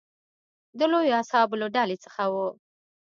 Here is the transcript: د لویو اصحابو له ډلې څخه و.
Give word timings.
د 0.79 0.81
لویو 0.91 1.17
اصحابو 1.21 1.55
له 1.61 1.67
ډلې 1.75 1.97
څخه 2.05 2.23
و. 2.33 2.35